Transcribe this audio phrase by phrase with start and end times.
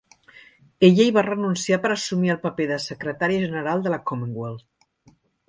[0.87, 4.67] Ella hi va renunciar per assumir el paper de secretària general del la Commonwealth.